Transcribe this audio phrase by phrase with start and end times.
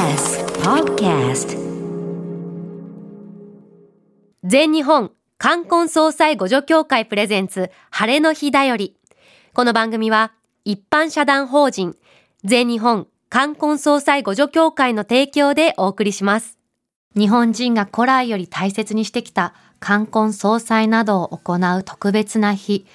[0.00, 1.58] TBS Podcast
[4.42, 8.96] 全日本冠婚葬祭互助協会プレゼンツ晴れの日だより。
[9.52, 10.32] この番組は
[10.64, 11.98] 一般社団法人
[12.44, 16.58] 全日本冠婚葬祭互助協会の提供でお送りします。
[17.14, 22.86] 日本人が古来より大切にしてきた冠婚葬祭などを行う特別な日。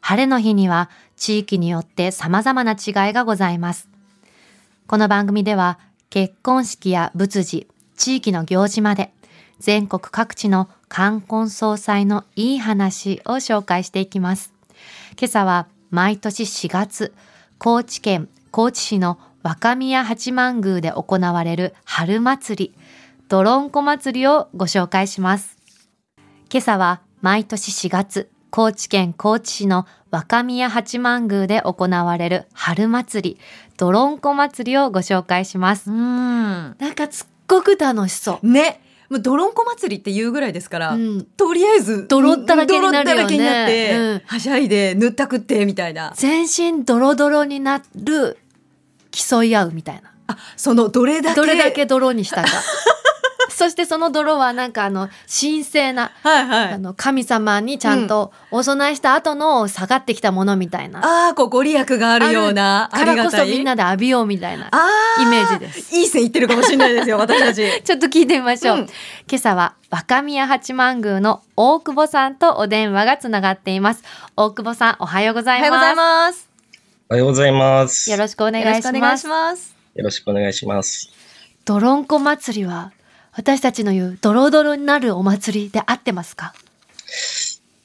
[0.00, 3.90] 晴れの日には地域によって様々な違いがございます。
[4.86, 5.78] この番組では
[6.14, 9.12] 結婚式や仏事、地域の行事まで
[9.58, 14.54] 全国各地の冠婚葬祭のいい話を紹介していきます。
[15.18, 17.12] 今朝は毎年4月、
[17.58, 22.78] 高知県高知市の若宮八幡宮で行われる春祭り、
[23.28, 25.58] ドロンコ祭りをご紹介します。
[26.48, 33.40] 今朝は毎年4月、高知県高知市の若宮八幡宮で行われる春祭り、
[33.76, 35.90] ドロンコ祭りをご紹介します。
[35.90, 38.46] うんなんかすっごく楽しそう。
[38.48, 38.80] ね。
[39.10, 43.64] もうドロンコ祭りって言うぐらいですから、うん、とりあえず泥だらけになるよね。
[43.64, 46.12] って、うん、はしゃいで塗ったくってみたいな。
[46.14, 48.38] 全身ドロドロになる
[49.10, 50.12] 競い合うみたいな。
[50.28, 52.48] あ、そのどれだけどれだけ泥にしたか。
[53.56, 64.70] そしてその泥はなんかあの神聖な、はいはい、あの神様にちゃんとお供えした後の下がってきたものみたいな、うん、ああこうご利益があるようなあからこそみんなで浴びようみたいな
[65.20, 65.94] イメージです。
[65.94, 67.64] いい線いってるかもしれないですよ私たち。
[67.84, 74.02] ちょっと聞いてみましょう、うん、今朝は若宮八幡宮の大久保さんとお電話がつながっています。
[74.36, 76.48] 大久保さんおはようございます。
[77.08, 78.10] おはようございます。
[78.10, 78.92] よろしくお願いし
[79.28, 79.76] ます。
[79.94, 81.10] よろしくお願いします。
[81.64, 82.92] ドロンコ祭りは
[83.36, 86.54] 私たちの言うドロドロになるお祭りで合ってますか？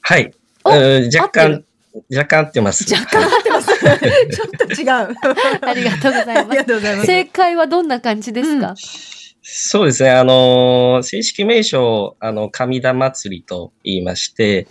[0.00, 0.34] はい。
[0.64, 1.64] 若干、
[2.10, 2.92] 若干合ってます。
[2.92, 3.68] 若干合ってます。
[3.76, 5.16] ちょっと違う。
[5.60, 6.80] ありがとうございます。
[6.80, 8.74] ます正解はどんな感じですか、うん、
[9.42, 10.10] そうですね。
[10.10, 14.66] あの、正式名称、あの、神田祭りと言いまして、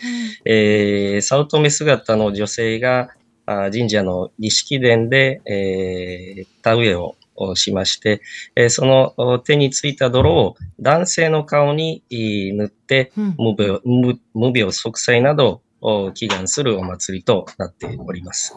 [0.45, 3.09] うん、えー、早乙女姿の女性が、
[3.45, 8.21] あ神社の儀式殿で、えー、田植えををしまして、
[8.55, 18.53] えその手についた泥を男性の顔に塗って、無病無無病息災などを祈願するお祭りとなっております。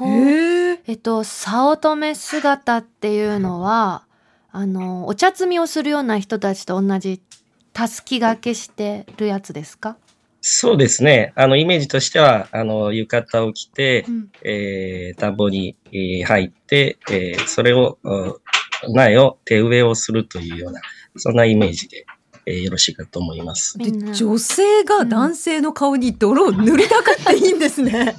[0.86, 4.04] えっと、早乙女姿っていうのは、
[4.52, 7.20] あの、お茶摘みをするような人たちと同じ、
[7.72, 9.96] たすきがけしてるやつですか？
[10.40, 11.32] そうですね。
[11.34, 17.98] あの、イメージとしては、あの、浴衣を着て、うん、えー、田んぼに、えー、入って、えー、それを、
[18.88, 20.80] 苗を手植えをするというような、
[21.16, 22.06] そんなイメージで、
[22.46, 23.78] えー、よろしいかと思います。
[23.78, 28.16] で女性が男性の顔に泥を塗りたかっていいんですね。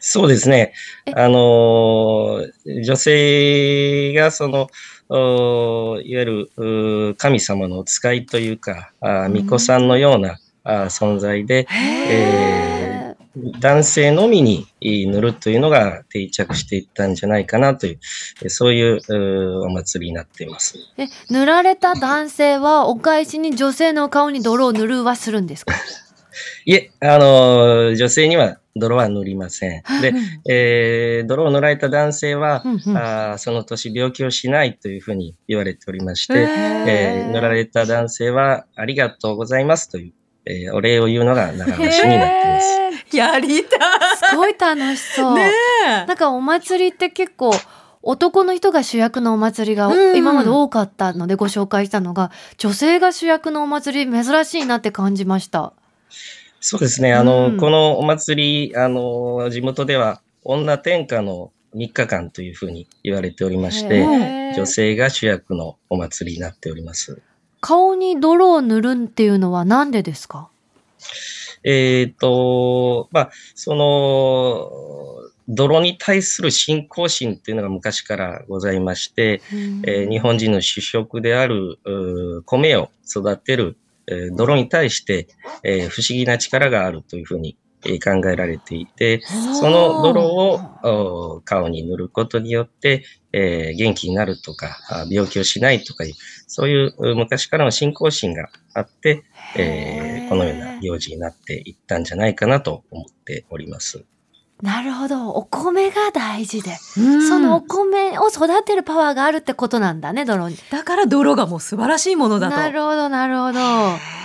[0.00, 0.72] そうですね。
[1.14, 4.68] あの女性がその、
[6.02, 12.81] いわゆる神様の使いというか、あ巫女さんのような、あ存在で、えー
[13.34, 17.98] 男性のみに塗るというのが定着していったんじゃないかなとい
[18.42, 20.76] う、そういうお祭りになっています。
[20.98, 25.74] え、塗られた男性はお返しに女性の顔に泥を塗るはするんですか？
[26.66, 29.82] いえ、あの、女性には泥は塗りません。
[30.00, 30.14] で、
[30.48, 36.48] えー、泥を塗られた男性は、うんうん、あその年病気をしないというふうに言われておりまして、
[36.86, 40.12] えー、塗られた男性はありがとうございますという、
[40.46, 42.81] えー、お礼を言うのが長しになっています。
[43.16, 43.80] やりたい。
[44.30, 45.34] すごい楽しそう。
[45.34, 45.50] ね
[46.06, 47.52] なんかお祭りって結構、
[48.02, 55.72] 男の人が主役のお祭りが今まで多かったのでご紹介したのが、女性が主役のお祭り珍しいなって感じました。
[56.60, 57.12] そうですね。
[57.14, 64.04] あの、うん、このお祭り、あの、地元では女天下の3日間というふうに言われておりまして、
[64.56, 67.20] 女性が主役のお祭りになっております。
[67.60, 70.48] 顔に泥を塗るっていうのは何でですか？
[71.64, 74.70] えっ、ー、と、まあ、その、
[75.48, 81.78] 泥に対する信仰心っていうのが昔からございまして、うん、えー、日本人の主食である
[82.46, 83.76] 米を育てる、
[84.06, 85.28] えー、泥に対して、
[85.62, 87.56] えー、不思議な力があるというふうに
[88.00, 89.22] 考えられていて、
[89.60, 94.78] その泥を顔に塗ることによって、えー、元気になるとか、
[95.10, 96.12] 病気をしないとかいう、
[96.46, 99.24] そういう昔からの信仰心があって、
[99.56, 104.04] えー、このような行事になっていったんじゃないかなと思っております。
[104.62, 105.30] なるほど。
[105.30, 106.76] お米が大事で、
[107.28, 110.56] そのお米を育てるパワーがあるってことなんだね、泥に。
[110.70, 112.56] だから泥がもう素晴らしいものだと。
[112.56, 114.21] なるほど、なるほど。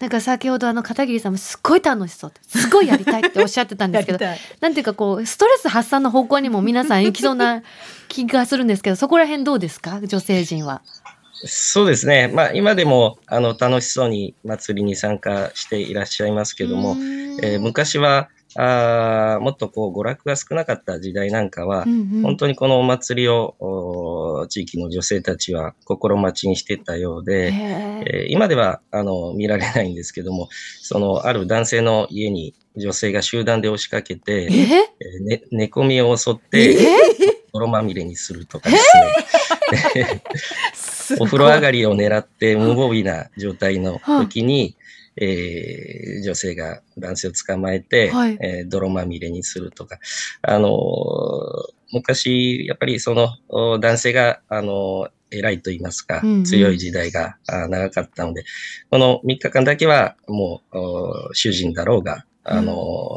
[0.00, 4.18] なんか先ほどあの片桐さんもすっごい楽しそうすごいやりたいっておっしゃってたんですけど
[4.60, 7.62] なんていうかこうストレス発散の方向にも皆さん行きそうな
[8.08, 10.00] 気がするんですけどそこら辺どうですか？
[10.02, 10.82] 女性陣は。
[11.44, 12.26] そうですね。
[12.34, 16.96] まあ、今でも、あの、楽しそうに祭りに参加していらっしゃいますけども、
[17.42, 21.84] えー昔は、あーもっとこう、娯楽が少なかった時代なんかは、
[22.22, 30.48] 本当にこのお祭りを、地域の女性たちは心待ちにしてたようで、えー今では、あの、見られないんですけども、
[30.80, 34.64] その、ある男性の家に女性が集団で押しかけて、え
[35.00, 36.78] えーね、寝込みを襲って、
[37.52, 40.22] 泥まみれにするとかですね。
[41.20, 44.76] お風呂上がりを狙って無防備な状態の時に、
[45.20, 48.38] えー女性が男性を捕まえて、はい。
[48.40, 49.98] えー泥まみれにするとか、
[50.42, 50.72] あのー
[51.90, 56.44] 昔、やっぱりそのお男性が、あのー偉いと言いますか、うんうん。
[56.44, 58.44] 強い時代があー長かったので、
[58.90, 62.76] この3日間だけはもうお主人だろうが、あのー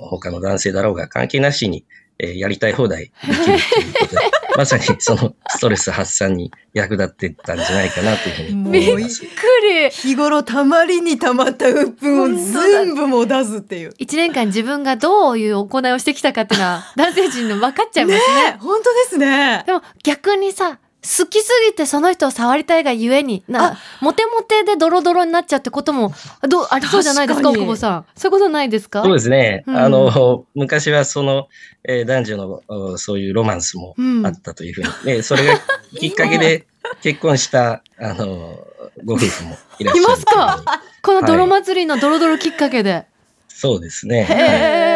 [0.10, 1.86] 他の男性だろうが関係なしに、
[2.24, 4.22] えーやりたい放題できるということで、
[4.56, 9.22] まさにそのストレス発散に役立ってたんじゃないかなというふうに思います。
[9.22, 9.36] びっく
[9.68, 13.94] り日頃たまりにたまった鬱憤を全部も出すっていう。
[13.98, 18.58] 一年間自分がどういう行いをしてきたかっていうのは男性陣の分かっちゃいますね。
[18.60, 19.64] 本当ですね。
[19.66, 26.14] でも逆にさ好きすぎてその人を触りたいがゆえになモテモテでドロドロになっちゃうってことも
[26.48, 28.06] どうありそうじゃないですか大久保さん。
[28.16, 29.02] そういうことないですか？
[29.04, 29.64] そうですね。
[29.66, 29.78] うん。
[29.78, 31.48] あの、昔はその、
[31.84, 34.26] えー男女のおそういうロマンスもうん。
[34.26, 34.88] あったというふうに。
[35.06, 35.60] で、それが
[36.00, 36.68] きっかけで
[37.02, 38.60] 結婚した、あの、
[39.04, 40.04] ご夫婦もいらっしゃる。
[40.04, 40.64] いますか？
[41.02, 43.06] この泥祭りのドロドロきっかけで、
[43.48, 44.20] そうですね。
[44.20, 44.40] へはい。
[44.40, 44.91] え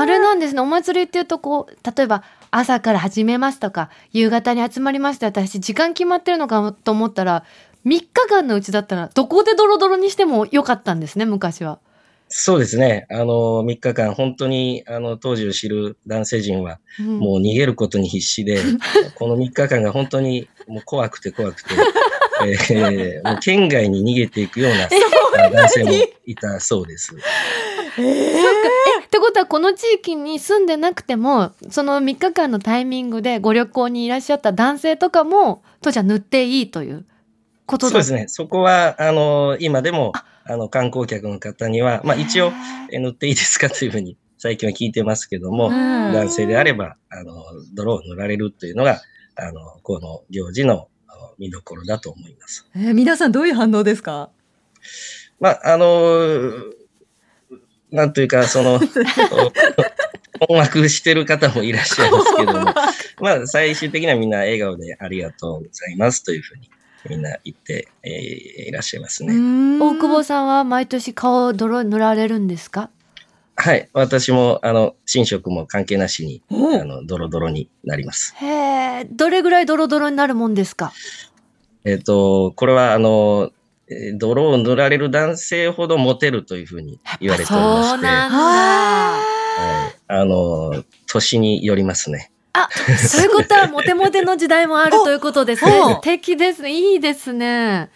[0.00, 7.44] あれなんですねお祭りっていうとこう例えば朝から始めますとか夕方に集まりますって私時間決まってるのかと思ったら
[7.86, 11.78] 3日間のうちだったらどこでドロドロにしてもよかったんですね昔は。
[12.30, 13.06] そうですね。
[13.10, 18.58] あの、3日間、本当に、あの、当時を知る男性陣は、うんもう逃げることに必死で、
[19.16, 21.70] この3日間が本当にもう怖くて怖くて、
[22.44, 24.88] えー もう県外に逃げていくような
[25.44, 25.92] あ男性も
[26.26, 27.16] いたそうです。
[27.98, 28.68] えーそっか。
[29.02, 37.04] えってことはこの地域に住んでなくてもその3日間のタイミングでご旅行にいらっしゃった男性とかも当時は塗っていいという
[37.66, 37.90] ことだ。
[37.90, 38.24] そうですね。
[38.28, 40.56] そこは、あの、今でも、あ。
[40.56, 42.52] の、観光客の方には、まあ一応、
[42.90, 45.72] え塗っていいですかというふうに最近は聞いてますけども、うん。
[46.12, 49.02] 男性であれば、あの、泥を塗られるというのが、
[49.36, 50.88] あの、この行事の
[51.38, 52.66] 見どころだと思います。
[52.74, 52.94] えー。
[52.94, 54.30] 皆さんどういう反応ですか？
[55.38, 55.86] まあ、あの、
[57.90, 58.80] なんというか、その、
[60.46, 62.64] 困惑してる方もいらっしゃいますけども、
[63.20, 66.70] まあ、最終的にはみんな笑顔でありがとうございますというふうに
[67.08, 69.32] みんな言って、えーいらっしゃいますね。
[69.80, 72.90] 大久保さんは毎年顔泥塗られるんですか？
[73.56, 73.88] はい。
[73.94, 78.34] 私も、あの、寝食も関係なしに、おあの、ドロドロになります。
[78.36, 78.46] へ
[79.00, 80.92] えどれぐらいドロドロになるもんですか？
[81.84, 83.57] えっ、と、これは、あの、えー
[84.18, 88.36] 泥を塗られる男性ほどモテるというふうに言われておりまして、そうなんだ。
[88.36, 89.98] はい。
[90.08, 92.30] あの、年によりますね。
[92.54, 92.68] あ
[93.06, 95.80] そういうことはモテモテの時代もある ということですね。
[95.80, 96.72] お素敵ですね。
[96.72, 97.90] いいですね。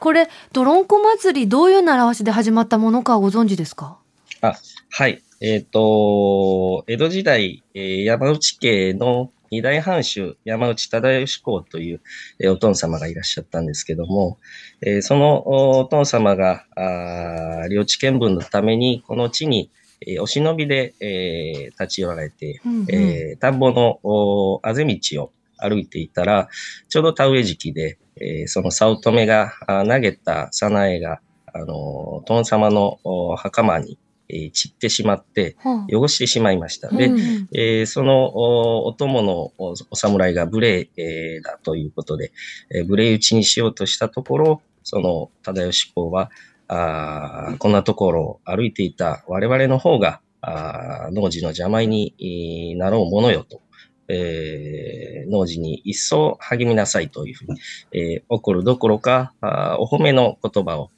[0.00, 3.98] これドロンコ祭りどういう習わしで始まったものかご存知ですか？
[4.40, 4.54] あ、
[4.90, 5.22] はい。
[5.40, 12.00] えっ、と、江戸時代、えー山内家の二代藩主、山内忠義公という、
[12.40, 14.38] えーお殿様がいらっしゃったんですけども、
[14.80, 19.70] えーそのおお殿様が、あー領地見分のために、この地に、
[20.06, 26.48] えーお忍びで、えー立ち寄られて、うんうんえー田んぼのおあぜ道を歩いていたら、
[26.88, 31.20] ちょうど田植え時期で、えーその早乙女があ投げた早苗が、
[31.52, 33.98] あの、殿様のお袴に、
[34.32, 36.88] えー散ってしまって、は汚してしまいました。
[36.88, 42.32] あで、うんえーそのおお供のおお侍が無礼、えーだということで、
[42.70, 46.30] えー無礼打ちにしようとしたところ、その忠義公は、
[46.68, 53.60] あーこんなところを歩いていた我々の方が、あー農事の邪魔にえーなろうものよと、
[54.08, 57.60] えー農事に一層励みなさいというふうに、
[57.92, 60.90] えー怒るどころか、あーお褒めの言葉をお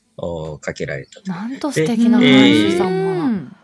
[0.60, 1.30] かけられたと。
[1.30, 2.52] なんと素敵なで藩え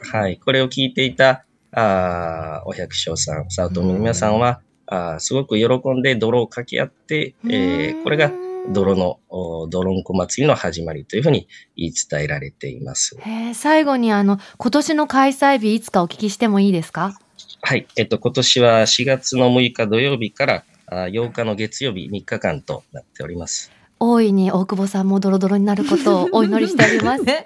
[0.08, 0.38] ーはい。
[0.38, 8.32] これを聞いていた、あーお百姓さん、早乙女の皆さんは、あーすごく喜んで泥をかけ合って、えーこれが
[8.72, 13.16] 泥の、お泥んこ祭りの始まりというふうに言い伝えられています。
[13.54, 17.14] 最後にあの今年の開催日いつかお聞きしてもいいですか？
[17.62, 17.86] はい。
[17.96, 23.70] えっと、今年は4月の6日土曜日からあー8日の月曜日3日間となっております。
[24.00, 27.22] 大いに大久保さんもドロドロになることをお祈りしております。
[27.22, 27.44] ね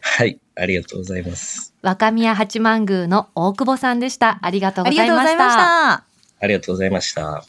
[0.00, 1.74] はい、ありがとうございます。
[1.82, 4.38] 若宮八幡宮の大久保さんでした。
[4.42, 6.04] ありがとうあございましたた。。
[6.40, 7.44] ありがとうございました。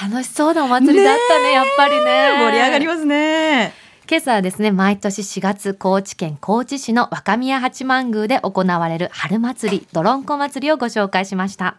[0.00, 2.38] 楽しそうなお祭りだったね、やっぱりね。
[2.38, 3.72] 盛り上がりますね。
[4.08, 11.76] 今朝はですね、毎年4月、高知県高知市の若宮八幡宮で行われる春祭り、どろんこ祭りをご紹介しました。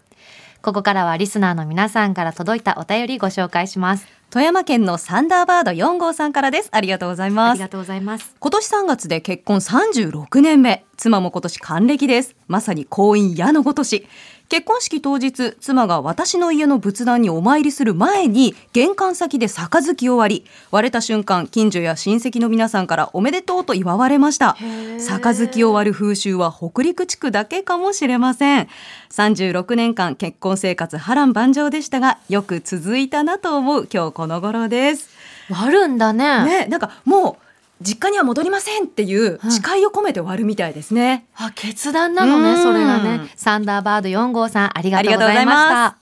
[0.62, 4.19] ここからはリスナーの皆さんから届いたお便りご紹介します。
[4.32, 6.70] 富山県のサンダーバード4号さんからです。
[6.72, 7.54] ありがとうございあます。
[7.56, 8.36] りがとうございます。
[8.40, 12.36] 今年3月で結婚36年目妻も今年還暦です。
[12.50, 14.06] まさに婚姻矢のごとし。
[14.50, 24.58] 結婚式当日妻が私の家の仏壇にお参りする前に玄関先で杯を割り割れた瞬間近所や親戚の皆さんからおめでとうと祝われました。
[25.00, 28.68] 杯を割る風習は北陸地区だけかもしれません。
[29.12, 35.10] 36年間結婚生活波乱万丈でしたがよく続いたなと思う今日この頃です。
[35.52, 36.46] 割るんだね。
[36.46, 37.49] ね、なんかもう
[37.82, 41.28] 実家には戻りませんっていう誓いを込めて終わるみたいですね。
[41.36, 43.32] あ、決断なのね、うんそれがね。
[43.36, 45.98] サンダーバード4号さん、ありがとうございました。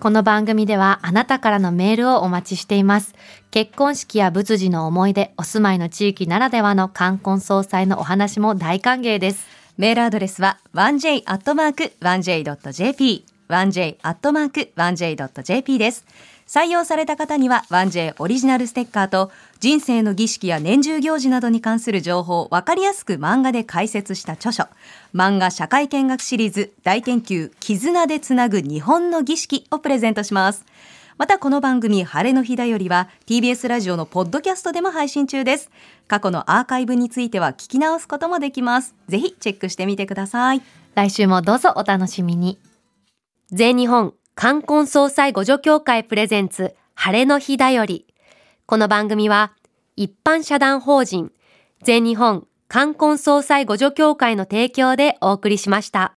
[0.00, 3.14] この番組ではあなたからのメールをお待ちしています。
[3.52, 9.46] 結婚式や仏事の思い出、お住まいの地域ならではの冠婚葬祭のお話も大歓迎です。
[9.76, 16.04] メールアドレスは 1j.1j.jp 1j.1j.jp です。
[16.46, 19.30] 採用された方には 1J オリジナルステッカーと
[19.60, 24.64] 人生の儀式や年中行事などに関する情報をわかりやすく漫画で解説した著書
[25.14, 30.64] 漫画社会見学シリーズ大研究絆でつなぐ日本の儀式をプレゼントします。
[31.18, 35.70] またこの番組晴れの日だよりは TBS ラジオのポッドキャストでも配信中です。
[36.08, 38.94] 過去のアーカイブについては聞き直すこともできます。
[39.08, 40.62] ぜひチェックしてみてください。
[40.94, 42.58] 来週もどうぞお楽しみに。
[43.50, 48.06] 全日本冠婚葬祭互助協会プレゼンツ晴れの日だより。
[48.64, 49.52] この番組は
[49.94, 51.32] 一般社団法人
[51.82, 56.10] 全日本冠婚葬祭互助協会の提供でお送りしました。